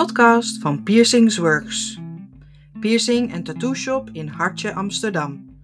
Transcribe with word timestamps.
podcast 0.00 0.58
van 0.58 0.82
Piercings 0.82 1.36
Works. 1.36 1.98
Piercing 2.80 3.32
en 3.32 3.42
tattoo 3.42 3.74
shop 3.74 4.08
in 4.12 4.28
Hartje, 4.28 4.74
Amsterdam. 4.74 5.60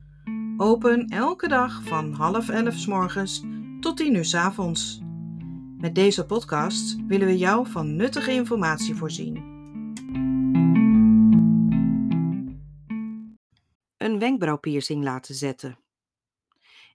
Open 0.56 1.08
elke 1.08 1.48
dag 1.48 1.82
van 1.82 2.12
half 2.12 2.48
elf 2.48 2.74
s 2.74 2.86
morgens 2.86 3.42
tot 3.80 3.96
tien 3.96 4.14
uur 4.14 4.24
s 4.24 4.34
avonds. 4.34 5.00
Met 5.78 5.94
deze 5.94 6.26
podcast 6.26 6.96
willen 7.06 7.26
we 7.26 7.38
jou 7.38 7.66
van 7.70 7.96
nuttige 7.96 8.32
informatie 8.32 8.94
voorzien. 8.94 9.34
Een 13.96 14.18
wenkbrauwpiercing 14.18 15.04
laten 15.04 15.34
zetten. 15.34 15.78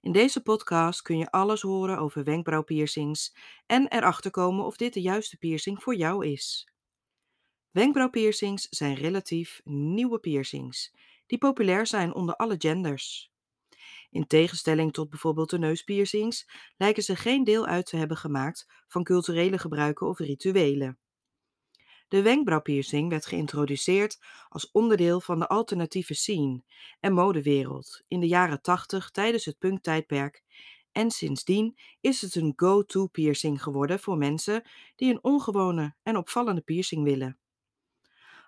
In 0.01 0.11
deze 0.11 0.41
podcast 0.41 1.01
kun 1.01 1.17
je 1.17 1.31
alles 1.31 1.61
horen 1.61 1.97
over 1.97 2.23
wenkbrauwpiercings 2.23 3.35
en 3.65 3.87
erachter 3.87 4.31
komen 4.31 4.65
of 4.65 4.77
dit 4.77 4.93
de 4.93 5.01
juiste 5.01 5.37
piercing 5.37 5.83
voor 5.83 5.95
jou 5.95 6.25
is. 6.25 6.70
Wenkbrauwpiercings 7.71 8.67
zijn 8.69 8.95
relatief 8.95 9.61
nieuwe 9.63 10.19
piercings, 10.19 10.93
die 11.25 11.37
populair 11.37 11.87
zijn 11.87 12.13
onder 12.13 12.35
alle 12.35 12.55
genders. 12.57 13.31
In 14.09 14.27
tegenstelling 14.27 14.93
tot 14.93 15.09
bijvoorbeeld 15.09 15.49
de 15.49 15.59
neuspiercings 15.59 16.49
lijken 16.77 17.03
ze 17.03 17.15
geen 17.15 17.43
deel 17.43 17.65
uit 17.65 17.85
te 17.85 17.97
hebben 17.97 18.17
gemaakt 18.17 18.67
van 18.87 19.03
culturele 19.03 19.57
gebruiken 19.57 20.07
of 20.07 20.19
rituelen. 20.19 20.99
De 22.07 22.21
wenkbrauwpiercing 22.21 23.09
werd 23.09 23.25
geïntroduceerd 23.25 24.19
als 24.49 24.71
onderdeel 24.71 25.21
van 25.21 25.39
de 25.39 25.47
alternatieve 25.47 26.13
scene 26.13 26.63
en 26.99 27.13
modewereld 27.13 28.03
in 28.07 28.19
de 28.19 28.27
jaren 28.27 28.61
80 28.61 29.11
tijdens 29.11 29.45
het 29.45 29.57
punktijdperk 29.57 30.43
en 30.91 31.11
sindsdien 31.11 31.77
is 32.01 32.21
het 32.21 32.35
een 32.35 32.53
go-to 32.55 33.07
piercing 33.07 33.63
geworden 33.63 33.99
voor 33.99 34.17
mensen 34.17 34.63
die 34.95 35.11
een 35.11 35.23
ongewone 35.23 35.95
en 36.03 36.17
opvallende 36.17 36.61
piercing 36.61 37.03
willen. 37.03 37.40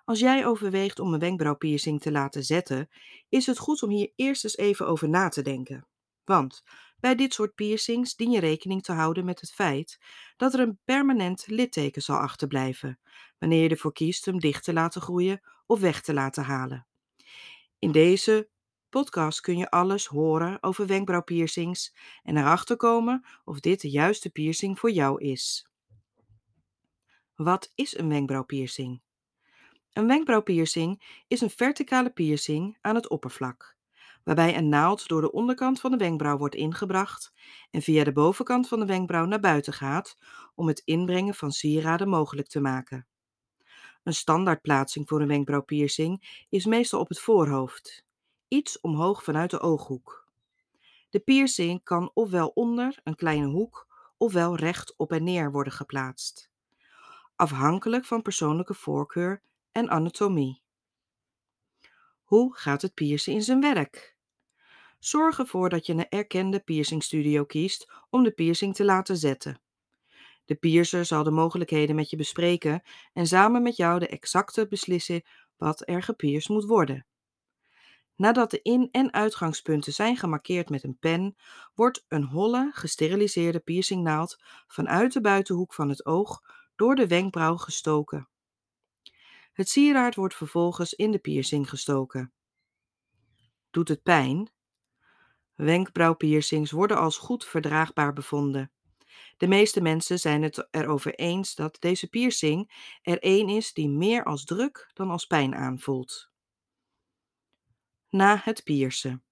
Als 0.04 0.18
jij 0.18 0.46
overweegt 0.46 0.98
om 0.98 1.14
een 1.14 1.20
wenkbrauwpiercing 1.20 2.00
te 2.00 2.12
laten 2.12 2.44
zetten, 2.44 2.88
is 3.28 3.46
het 3.46 3.58
goed 3.58 3.82
om 3.82 3.90
hier 3.90 4.12
eerst 4.16 4.44
eens 4.44 4.56
even 4.56 4.86
over 4.86 5.08
na 5.08 5.28
te 5.28 5.42
denken. 5.42 5.86
Want 6.24 6.62
bij 7.00 7.14
dit 7.14 7.34
soort 7.34 7.54
piercings 7.54 8.16
dien 8.16 8.30
je 8.30 8.40
rekening 8.40 8.82
te 8.82 8.92
houden 8.92 9.24
met 9.24 9.40
het 9.40 9.52
feit 9.52 9.98
dat 10.36 10.54
er 10.54 10.60
een 10.60 10.78
permanent 10.84 11.46
litteken 11.46 12.02
zal 12.02 12.16
achterblijven, 12.16 12.98
wanneer 13.38 13.62
je 13.62 13.68
ervoor 13.68 13.92
kiest 13.92 14.24
hem 14.24 14.38
dicht 14.38 14.64
te 14.64 14.72
laten 14.72 15.00
groeien 15.00 15.40
of 15.66 15.80
weg 15.80 16.00
te 16.00 16.14
laten 16.14 16.44
halen. 16.44 16.86
In 17.78 17.92
deze 17.92 18.48
podcast 18.88 19.40
kun 19.40 19.56
je 19.56 19.70
alles 19.70 20.06
horen 20.06 20.62
over 20.62 20.86
wenkbrauwpiercings 20.86 21.94
en 22.22 22.36
erachter 22.36 22.76
komen 22.76 23.26
of 23.44 23.60
dit 23.60 23.80
de 23.80 23.90
juiste 23.90 24.30
piercing 24.30 24.78
voor 24.78 24.90
jou 24.90 25.20
is. 25.20 25.68
Wat 27.34 27.72
is 27.74 27.98
een 27.98 28.08
wenkbrauwpiercing? 28.08 29.03
Een 29.94 30.06
wenkbrauwpiercing 30.06 31.22
is 31.28 31.40
een 31.40 31.50
verticale 31.50 32.10
piercing 32.10 32.78
aan 32.80 32.94
het 32.94 33.08
oppervlak, 33.08 33.76
waarbij 34.24 34.56
een 34.56 34.68
naald 34.68 35.08
door 35.08 35.20
de 35.20 35.32
onderkant 35.32 35.80
van 35.80 35.90
de 35.90 35.96
wenkbrauw 35.96 36.36
wordt 36.36 36.54
ingebracht 36.54 37.32
en 37.70 37.82
via 37.82 38.04
de 38.04 38.12
bovenkant 38.12 38.68
van 38.68 38.80
de 38.80 38.86
wenkbrauw 38.86 39.24
naar 39.24 39.40
buiten 39.40 39.72
gaat 39.72 40.18
om 40.54 40.66
het 40.66 40.82
inbrengen 40.84 41.34
van 41.34 41.52
sieraden 41.52 42.08
mogelijk 42.08 42.48
te 42.48 42.60
maken. 42.60 43.06
Een 44.02 44.14
standaardplaatsing 44.14 45.08
voor 45.08 45.20
een 45.20 45.28
wenkbrauwpiercing 45.28 46.44
is 46.48 46.66
meestal 46.66 47.00
op 47.00 47.08
het 47.08 47.20
voorhoofd, 47.20 48.04
iets 48.48 48.80
omhoog 48.80 49.24
vanuit 49.24 49.50
de 49.50 49.60
ooghoek. 49.60 50.28
De 51.10 51.20
piercing 51.20 51.84
kan 51.84 52.10
ofwel 52.14 52.48
onder 52.48 53.00
een 53.04 53.16
kleine 53.16 53.46
hoek 53.46 53.86
ofwel 54.16 54.56
recht 54.56 54.94
op 54.96 55.12
en 55.12 55.24
neer 55.24 55.52
worden 55.52 55.72
geplaatst. 55.72 56.50
Afhankelijk 57.36 58.04
van 58.04 58.22
persoonlijke 58.22 58.74
voorkeur 58.74 59.42
en 59.74 59.90
anatomie. 59.90 60.62
Hoe 62.22 62.56
gaat 62.56 62.82
het 62.82 62.94
piercen 62.94 63.32
in 63.32 63.42
zijn 63.42 63.60
werk? 63.60 64.16
Zorg 64.98 65.38
ervoor 65.38 65.68
dat 65.68 65.86
je 65.86 65.92
een 65.92 66.08
erkende 66.08 66.60
piercingstudio 66.60 67.44
kiest 67.44 67.92
om 68.10 68.22
de 68.22 68.30
piercing 68.30 68.74
te 68.74 68.84
laten 68.84 69.16
zetten. 69.16 69.60
De 70.44 70.54
piercer 70.54 71.04
zal 71.04 71.22
de 71.22 71.30
mogelijkheden 71.30 71.94
met 71.96 72.10
je 72.10 72.16
bespreken 72.16 72.82
en 73.12 73.26
samen 73.26 73.62
met 73.62 73.76
jou 73.76 73.98
de 73.98 74.08
exacte 74.08 74.68
beslissen 74.68 75.22
wat 75.56 75.88
er 75.88 76.02
gepierst 76.02 76.48
moet 76.48 76.64
worden. 76.64 77.06
Nadat 78.16 78.50
de 78.50 78.60
in- 78.62 78.88
en 78.92 79.12
uitgangspunten 79.12 79.92
zijn 79.92 80.16
gemarkeerd 80.16 80.68
met 80.68 80.82
een 80.82 80.98
pen, 80.98 81.36
wordt 81.74 82.04
een 82.08 82.24
holle, 82.24 82.70
gesteriliseerde 82.74 83.60
piercingnaald 83.60 84.36
vanuit 84.66 85.12
de 85.12 85.20
buitenhoek 85.20 85.74
van 85.74 85.88
het 85.88 86.06
oog 86.06 86.42
door 86.76 86.94
de 86.94 87.06
wenkbrauw 87.06 87.56
gestoken. 87.56 88.28
Het 89.54 89.68
sieraad 89.68 90.14
wordt 90.14 90.34
vervolgens 90.34 90.94
in 90.94 91.10
de 91.10 91.18
piercing 91.18 91.68
gestoken. 91.68 92.32
Doet 93.70 93.88
het 93.88 94.02
pijn? 94.02 94.50
Wenkbrauwpiercings 95.54 96.70
worden 96.70 96.96
als 96.96 97.18
goed 97.18 97.44
verdraagbaar 97.44 98.12
bevonden. 98.12 98.70
De 99.36 99.46
meeste 99.46 99.80
mensen 99.80 100.18
zijn 100.18 100.42
het 100.42 100.68
erover 100.70 101.14
eens 101.14 101.54
dat 101.54 101.76
deze 101.80 102.08
piercing 102.08 102.72
er 103.02 103.18
één 103.18 103.48
is 103.48 103.72
die 103.72 103.88
meer 103.88 104.24
als 104.24 104.44
druk 104.44 104.90
dan 104.92 105.10
als 105.10 105.26
pijn 105.26 105.54
aanvoelt. 105.54 106.30
Na 108.08 108.40
het 108.44 108.64
piercen. 108.64 109.22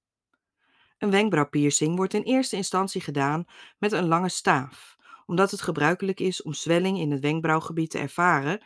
Een 0.98 1.10
wenkbrauwpiercing 1.10 1.96
wordt 1.96 2.14
in 2.14 2.22
eerste 2.22 2.56
instantie 2.56 3.00
gedaan 3.00 3.44
met 3.78 3.92
een 3.92 4.06
lange 4.06 4.28
staaf, 4.28 4.96
omdat 5.26 5.50
het 5.50 5.62
gebruikelijk 5.62 6.20
is 6.20 6.42
om 6.42 6.52
zwelling 6.52 6.98
in 6.98 7.10
het 7.10 7.20
wenkbrauwgebied 7.20 7.90
te 7.90 7.98
ervaren 7.98 8.60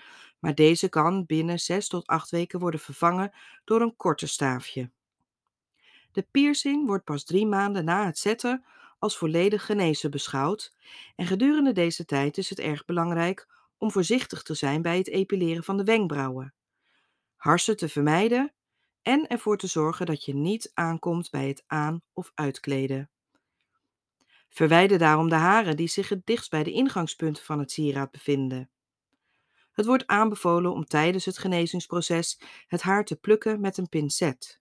maar 0.46 0.54
deze 0.54 0.88
kan 0.88 1.26
binnen 1.26 1.58
6 1.58 1.88
tot 1.88 2.06
8 2.06 2.30
weken 2.30 2.58
worden 2.58 2.80
vervangen 2.80 3.32
door 3.64 3.80
een 3.80 3.96
korter 3.96 4.28
staafje. 4.28 4.90
De 6.12 6.26
piercing 6.30 6.86
wordt 6.86 7.04
pas 7.04 7.24
drie 7.24 7.46
maanden 7.46 7.84
na 7.84 8.06
het 8.06 8.18
zetten 8.18 8.64
als 8.98 9.16
volledig 9.16 9.66
genezen 9.66 10.10
beschouwd 10.10 10.74
en 11.16 11.26
gedurende 11.26 11.72
deze 11.72 12.04
tijd 12.04 12.38
is 12.38 12.48
het 12.48 12.58
erg 12.58 12.84
belangrijk 12.84 13.48
om 13.78 13.90
voorzichtig 13.90 14.42
te 14.42 14.54
zijn 14.54 14.82
bij 14.82 14.98
het 14.98 15.08
epileren 15.08 15.64
van 15.64 15.76
de 15.76 15.84
wenkbrauwen, 15.84 16.54
harsen 17.36 17.76
te 17.76 17.88
vermijden 17.88 18.52
en 19.02 19.26
ervoor 19.26 19.56
te 19.58 19.66
zorgen 19.66 20.06
dat 20.06 20.24
je 20.24 20.34
niet 20.34 20.70
aankomt 20.74 21.30
bij 21.30 21.48
het 21.48 21.64
aan- 21.66 22.02
of 22.12 22.32
uitkleden. 22.34 23.10
Verwijder 24.48 24.98
daarom 24.98 25.28
de 25.28 25.34
haren 25.34 25.76
die 25.76 25.88
zich 25.88 26.08
het 26.08 26.26
dichtst 26.26 26.50
bij 26.50 26.62
de 26.62 26.72
ingangspunten 26.72 27.44
van 27.44 27.58
het 27.58 27.70
sieraad 27.70 28.10
bevinden. 28.10 28.70
Het 29.76 29.86
wordt 29.86 30.06
aanbevolen 30.06 30.72
om 30.72 30.84
tijdens 30.84 31.24
het 31.24 31.38
genezingsproces 31.38 32.40
het 32.66 32.82
haar 32.82 33.04
te 33.04 33.16
plukken 33.16 33.60
met 33.60 33.78
een 33.78 33.88
pincet. 33.88 34.60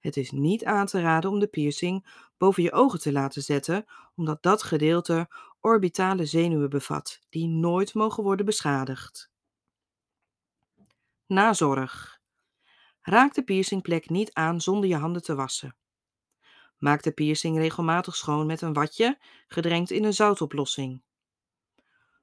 Het 0.00 0.16
is 0.16 0.30
niet 0.30 0.64
aan 0.64 0.86
te 0.86 1.00
raden 1.00 1.30
om 1.30 1.38
de 1.38 1.46
piercing 1.46 2.06
boven 2.38 2.62
je 2.62 2.72
ogen 2.72 3.00
te 3.00 3.12
laten 3.12 3.42
zetten, 3.42 3.84
omdat 4.14 4.42
dat 4.42 4.62
gedeelte 4.62 5.28
orbitale 5.60 6.26
zenuwen 6.26 6.70
bevat, 6.70 7.20
die 7.28 7.48
nooit 7.48 7.94
mogen 7.94 8.22
worden 8.22 8.46
beschadigd. 8.46 9.30
Nazorg. 11.26 12.20
Raak 13.00 13.34
de 13.34 13.42
piercingplek 13.42 14.08
niet 14.08 14.32
aan 14.32 14.60
zonder 14.60 14.88
je 14.88 14.96
handen 14.96 15.22
te 15.22 15.34
wassen. 15.34 15.76
Maak 16.78 17.02
de 17.02 17.12
piercing 17.12 17.58
regelmatig 17.58 18.16
schoon 18.16 18.46
met 18.46 18.60
een 18.60 18.72
watje, 18.72 19.18
gedrenkt 19.48 19.90
in 19.90 20.04
een 20.04 20.14
zoutoplossing. 20.14 21.02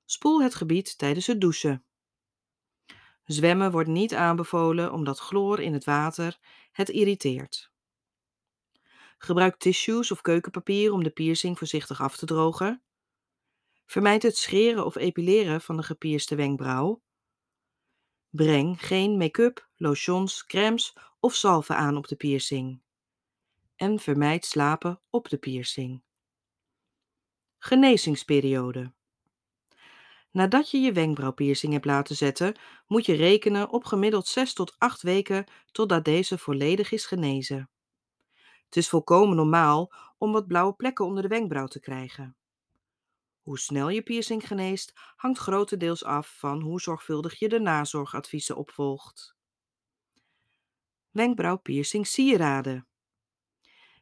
Spoel 0.09 0.41
het 0.41 0.55
gebied 0.55 0.97
tijdens 0.97 1.27
het 1.27 1.41
douchen. 1.41 1.85
Zwemmen 3.23 3.71
wordt 3.71 3.89
niet 3.89 4.13
aanbevolen 4.13 4.93
omdat 4.93 5.19
chloor 5.19 5.59
in 5.59 5.73
het 5.73 5.83
water 5.83 6.37
het 6.71 6.89
irriteert. 6.89 7.71
Gebruik 9.17 9.57
tissues 9.57 10.11
of 10.11 10.21
keukenpapier 10.21 10.91
om 10.91 11.03
de 11.03 11.09
piercing 11.09 11.57
voorzichtig 11.57 12.01
af 12.01 12.17
te 12.17 12.25
drogen. 12.25 12.83
Vermijd 13.85 14.23
het 14.23 14.37
scheren 14.37 14.85
of 14.85 14.95
epileren 14.95 15.61
van 15.61 15.77
de 15.77 15.83
gepierste 15.83 16.35
wenkbrauw. 16.35 17.01
Breng 18.29 18.85
geen 18.85 19.17
make-up, 19.17 19.69
lotions, 19.75 20.45
crèmes 20.45 20.97
of 21.19 21.35
zalven 21.35 21.75
aan 21.75 21.97
op 21.97 22.07
de 22.07 22.15
piercing. 22.15 22.81
En 23.75 23.99
vermijd 23.99 24.45
slapen 24.45 25.01
op 25.09 25.29
de 25.29 25.37
piercing. 25.37 26.03
Genezingsperiode. 27.57 28.95
Nadat 30.37 30.71
je 30.71 30.79
je 30.79 30.91
wenkbrauwpiercing 30.91 31.73
hebt 31.73 31.85
laten 31.85 32.15
zetten, 32.15 32.55
moet 32.87 33.05
je 33.05 33.15
rekenen 33.15 33.69
op 33.69 33.83
gemiddeld 33.83 34.27
6 34.27 34.53
tot 34.53 34.75
8 34.77 35.01
weken 35.01 35.45
totdat 35.71 36.05
deze 36.05 36.37
volledig 36.37 36.91
is 36.91 37.05
genezen. 37.05 37.69
Het 38.65 38.75
is 38.75 38.89
volkomen 38.89 39.35
normaal 39.35 39.93
om 40.17 40.31
wat 40.31 40.47
blauwe 40.47 40.73
plekken 40.73 41.05
onder 41.05 41.21
de 41.21 41.27
wenkbrauw 41.29 41.67
te 41.67 41.79
krijgen. 41.79 42.35
Hoe 43.41 43.59
snel 43.59 43.89
je 43.89 44.01
piercing 44.01 44.47
geneest 44.47 44.93
hangt 45.15 45.39
grotendeels 45.39 46.03
af 46.03 46.37
van 46.37 46.61
hoe 46.61 46.81
zorgvuldig 46.81 47.39
je 47.39 47.49
de 47.49 47.59
nazorgadviezen 47.59 48.55
opvolgt. 48.55 49.35
Wenkbrauwpiercing 51.11 52.07
sieraden. 52.07 52.87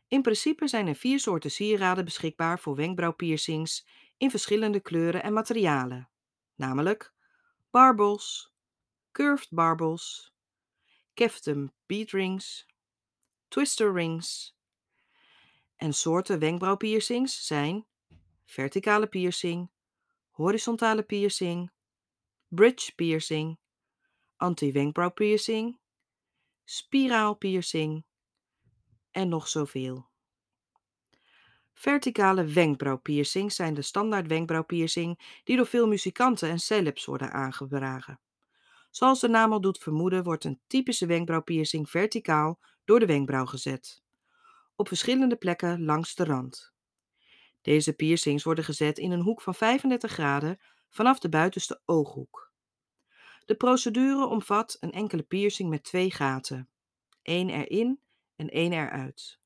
In 0.07 0.21
principe 0.21 0.67
zijn 0.67 0.87
er 0.87 0.95
vier 0.95 1.19
soorten 1.19 1.51
sieraden 1.51 2.05
beschikbaar 2.05 2.59
voor 2.59 2.75
wenkbrauwpiercings 2.75 3.87
in 4.17 4.29
verschillende 4.29 4.79
kleuren 4.79 5.23
en 5.23 5.33
materialen 5.33 6.09
namelijk 6.55 7.13
barbels, 7.69 8.53
curved 9.11 9.49
barbels, 9.49 10.33
keftum 11.13 11.73
bead 11.85 12.11
rings, 12.11 12.65
twister 13.47 13.93
rings. 13.93 14.55
En 15.75 15.93
soorten 15.93 16.39
wenkbrauwpiercings 16.39 17.45
zijn 17.45 17.87
verticale 18.45 19.07
piercing, 19.07 19.71
horizontale 20.29 21.03
piercing, 21.03 21.71
bridge 22.47 22.95
piercing, 22.95 23.59
anti-wenkbrauwpiercing, 24.35 25.79
spiraalpiercing 26.63 28.05
en 29.11 29.29
nog 29.29 29.47
zoveel. 29.47 30.09
Verticale 31.77 32.45
wenkbrauwpiercings 32.45 33.55
zijn 33.55 33.73
de 33.73 33.81
standaard 33.81 34.27
wenkbrauwpiercing 34.27 35.39
die 35.43 35.55
door 35.55 35.65
veel 35.65 35.87
muzikanten 35.87 36.49
en 36.49 36.59
celebs 36.59 37.05
worden 37.05 37.31
aangedragen. 37.31 38.19
Zoals 38.89 39.19
de 39.19 39.27
naam 39.27 39.51
al 39.51 39.61
doet 39.61 39.77
vermoeden, 39.77 40.23
wordt 40.23 40.43
een 40.43 40.59
typische 40.67 41.05
wenkbrauwpiercing 41.05 41.89
verticaal 41.89 42.59
door 42.85 42.99
de 42.99 43.05
wenkbrauw 43.05 43.45
gezet, 43.45 44.03
op 44.75 44.87
verschillende 44.87 45.35
plekken 45.35 45.83
langs 45.83 46.15
de 46.15 46.23
rand. 46.23 46.73
Deze 47.61 47.93
piercings 47.93 48.43
worden 48.43 48.63
gezet 48.63 48.97
in 48.97 49.11
een 49.11 49.21
hoek 49.21 49.41
van 49.41 49.55
35 49.55 50.11
graden 50.11 50.59
vanaf 50.89 51.19
de 51.19 51.29
buitenste 51.29 51.81
ooghoek. 51.85 52.51
De 53.45 53.55
procedure 53.55 54.25
omvat 54.25 54.77
een 54.79 54.91
enkele 54.91 55.23
piercing 55.23 55.69
met 55.69 55.83
twee 55.83 56.11
gaten, 56.11 56.69
één 57.21 57.49
erin 57.49 57.99
en 58.35 58.49
één 58.49 58.73
eruit. 58.73 59.39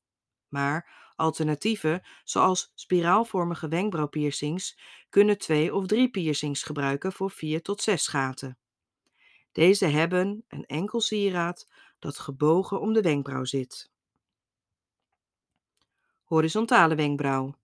Maar 0.50 1.10
alternatieven, 1.16 2.02
zoals 2.24 2.72
spiraalvormige 2.74 3.68
wenkbrauwpiercings, 3.68 4.78
kunnen 5.08 5.38
twee 5.38 5.74
of 5.74 5.86
drie 5.86 6.10
piercings 6.10 6.62
gebruiken 6.62 7.12
voor 7.12 7.30
vier 7.30 7.62
tot 7.62 7.82
zes 7.82 8.06
gaten. 8.06 8.58
Deze 9.52 9.86
hebben 9.86 10.44
een 10.48 10.66
enkel 10.66 11.00
sieraad 11.00 11.68
dat 11.98 12.18
gebogen 12.18 12.80
om 12.80 12.92
de 12.92 13.02
wenkbrauw 13.02 13.44
zit. 13.44 13.90
Horizontale 16.22 16.94
wenkbrauw. 16.94 17.54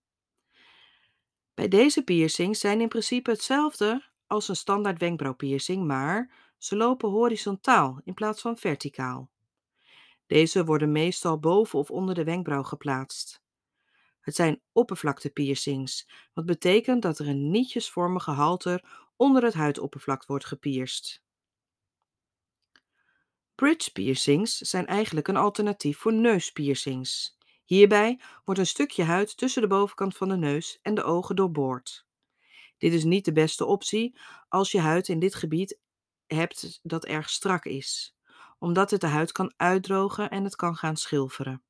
Bij 1.53 1.67
deze 1.67 2.03
piercings 2.03 2.59
zijn 2.59 2.81
in 2.81 2.87
principe 2.87 3.31
hetzelfde 3.31 4.09
als 4.27 4.47
een 4.47 4.55
standaard 4.55 4.99
wenkbrauwpiercing, 4.99 5.85
maar 5.85 6.31
ze 6.57 6.75
lopen 6.75 7.09
horizontaal 7.09 8.01
in 8.03 8.13
plaats 8.13 8.41
van 8.41 8.57
verticaal. 8.57 9.29
Deze 10.27 10.65
worden 10.65 10.91
meestal 10.91 11.39
boven 11.39 11.79
of 11.79 11.91
onder 11.91 12.15
de 12.15 12.23
wenkbrauw 12.23 12.63
geplaatst. 12.63 13.41
Het 14.19 14.35
zijn 14.35 14.61
oppervlaktepiercings, 14.71 16.09
wat 16.33 16.45
betekent 16.45 17.01
dat 17.01 17.19
er 17.19 17.27
een 17.27 17.49
nietjesvormige 17.49 18.31
halter 18.31 19.07
onder 19.15 19.43
het 19.43 19.53
huidoppervlak 19.53 20.25
wordt 20.25 20.45
gepierst. 20.45 21.25
Bridge 23.55 23.91
piercings 23.91 24.57
zijn 24.57 24.85
eigenlijk 24.85 25.27
een 25.27 25.37
alternatief 25.37 25.97
voor 25.97 26.13
neuspiercings. 26.13 27.37
Hierbij 27.63 28.19
wordt 28.45 28.59
een 28.59 28.67
stukje 28.67 29.03
huid 29.03 29.37
tussen 29.37 29.61
de 29.61 29.67
bovenkant 29.67 30.17
van 30.17 30.29
de 30.29 30.37
neus 30.37 30.79
en 30.81 30.95
de 30.95 31.03
ogen 31.03 31.35
doorboord. 31.35 32.05
Dit 32.77 32.93
is 32.93 33.03
niet 33.03 33.25
de 33.25 33.31
beste 33.31 33.65
optie 33.65 34.17
als 34.47 34.71
je 34.71 34.79
huid 34.79 35.07
in 35.07 35.19
dit 35.19 35.35
gebied 35.35 35.79
hebt 36.25 36.79
dat 36.83 37.05
erg 37.05 37.29
strak 37.29 37.65
is, 37.65 38.16
omdat 38.57 38.91
het 38.91 39.01
de 39.01 39.07
huid 39.07 39.31
kan 39.31 39.53
uitdrogen 39.57 40.29
en 40.29 40.43
het 40.43 40.55
kan 40.55 40.75
gaan 40.75 40.97
schilferen. 40.97 41.61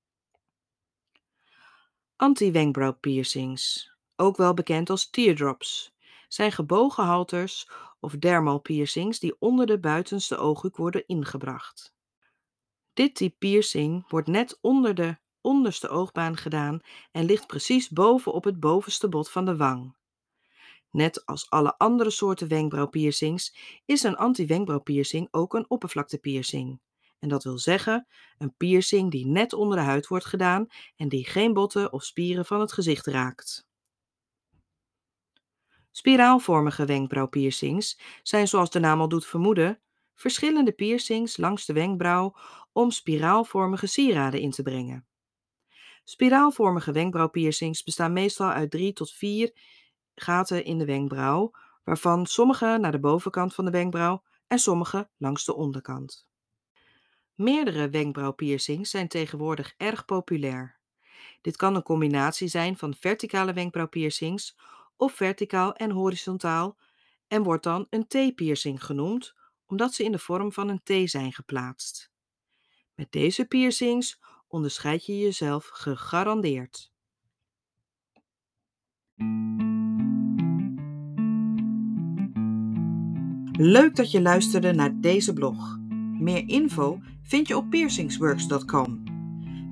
Anti-wenkbrauwpiercings, 2.16 3.92
ook 4.16 4.38
wel 4.38 4.54
bekend 4.54 4.89
als 4.89 5.10
teardrops, 5.10 5.95
zijn 6.28 6.51
gebogen 6.51 7.04
halters 7.04 7.69
of 8.00 8.12
dermal 8.12 8.60
piercings 8.60 9.19
die 9.19 9.36
onder 9.39 9.66
de 9.66 9.80
buitenste 9.80 10.38
ooghoek 10.38 10.78
worden 10.78 11.07
ingebracht. 11.07 11.95
Dit 12.94 13.16
type 13.16 13.36
piercing 13.38 14.10
wordt 14.10 14.28
net 14.28 14.57
onder 14.62 14.95
de 14.95 15.18
onderste 15.42 15.90
oogbaan 15.90 16.38
gedaan 16.38 16.80
en 17.12 17.25
ligt 17.25 17.48
precies 17.48 17.90
boven 17.90 18.33
op 18.33 18.44
het 18.44 18.60
bovenste 18.60 19.10
bot 19.10 19.30
van 19.30 19.45
de 19.45 19.56
wang. 19.56 19.95
Net 20.98 21.26
als 21.26 21.50
alle 21.50 21.78
andere 21.78 22.10
soorten 22.10 22.48
wenkbrauwpiercings 22.48 23.56
is 23.86 24.04
een 24.04 24.16
anti-wenkbrauwpiercing 24.16 25.28
ook 25.32 25.54
een 25.54 25.70
oppervlaktepiercing. 25.70 26.80
En 27.20 27.30
dat 27.30 27.44
wil 27.44 27.58
zeggen 27.58 28.08
een 28.38 28.56
piercing 28.56 29.12
die 29.12 29.26
net 29.26 29.54
onder 29.54 29.78
de 29.78 29.84
huid 29.84 30.08
wordt 30.08 30.26
gedaan 30.26 30.68
en 30.96 31.10
die 31.10 31.26
geen 31.26 31.54
botten 31.54 31.94
of 31.94 32.04
spieren 32.04 32.46
van 32.46 32.60
het 32.60 32.72
gezicht 32.72 33.06
raakt. 33.06 33.68
Spiraalvormige 35.92 36.86
wenkbrauwpiercings 36.86 38.00
zijn, 38.24 38.48
zoals 38.48 38.70
de 38.70 38.80
naam 38.80 39.02
al 39.02 39.10
doet 39.10 39.26
vermoeden, 39.26 39.80
verschillende 40.16 40.72
piercings 40.72 41.38
langs 41.38 41.66
de 41.66 41.74
wenkbrauw 41.74 42.36
om 42.72 42.92
spiraalvormige 42.92 43.88
sieraden 43.88 44.40
in 44.40 44.52
te 44.52 44.62
brengen. 44.62 45.08
Spiraalvormige 46.04 46.92
wenkbrauwpiercings 46.92 47.84
bestaan 47.84 48.14
meestal 48.14 48.50
uit 48.50 48.72
drie 48.72 48.94
tot 48.94 49.12
vier 49.12 49.54
gaten 50.22 50.64
in 50.64 50.78
de 50.78 50.86
wenkbrauw, 50.86 51.52
waarvan 51.84 52.25
sommige 52.25 52.78
naar 52.80 52.92
de 52.92 53.00
bovenkant 53.00 53.54
van 53.54 53.66
de 53.66 53.72
wenkbrauw 53.72 54.24
en 54.48 54.60
sommige 54.60 55.10
langs 55.18 55.46
de 55.46 55.56
onderkant. 55.56 56.28
Meerdere 57.36 57.90
wenkbrauwpiercings 57.90 58.90
zijn 58.90 59.08
tegenwoordig 59.08 59.74
erg 59.78 60.06
populair. 60.06 60.78
Dit 61.42 61.56
kan 61.56 61.75
een 61.75 61.84
combinatie 61.84 62.48
zijn 62.48 62.78
van 62.78 62.96
verticale 63.00 63.54
wenkbrauwpiercings 63.54 64.58
of 64.96 65.14
verticaal 65.14 65.74
en 65.74 65.92
horizontaal 65.92 66.78
en 67.28 67.44
wordt 67.44 67.64
dan 67.64 67.88
een 67.90 68.08
T-piercing 68.08 68.84
genoemd, 68.84 69.36
omdat 69.66 69.94
ze 69.94 70.04
in 70.04 70.12
de 70.12 70.19
vorm 70.19 70.52
van 70.52 70.69
een 70.69 70.81
T 70.84 71.10
zijn 71.10 71.34
geplaatst. 71.34 72.12
Met 72.96 73.12
deze 73.12 73.46
piercings 73.46 74.19
onderscheid 74.48 75.06
je 75.06 75.19
jezelf 75.19 75.68
gegarandeerd. 75.68 76.92
Leuk 83.59 83.95
dat 83.95 84.12
je 84.12 84.21
luisterde 84.21 84.74
naar 84.74 85.00
deze 85.00 85.33
blog. 85.33 85.77
Meer 86.19 86.44
info 86.50 87.00
vind 87.24 87.48
je 87.48 87.57
op 87.57 87.69
piercingsworks.com. 87.69 89.04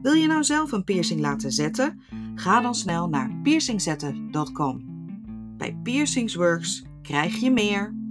Wil 0.02 0.14
je 0.14 0.28
nou 0.28 0.44
zelf 0.44 0.72
een 0.72 0.84
piercing 0.84 1.20
laten 1.20 1.52
zetten? 1.52 2.02
Ga 2.36 2.62
dan 2.62 2.76
snel 2.76 3.10
naar 3.10 3.40
piercingzetten.com. 3.44 4.84
Bij 5.58 5.80
Piercingsworks 5.84 6.84
krijg 7.02 7.36
je 7.36 7.52
meer. 7.52 8.05